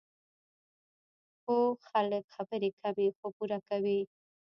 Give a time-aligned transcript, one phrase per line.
[1.43, 3.99] پوه خلک خبرې کمې، خو پوره کوي.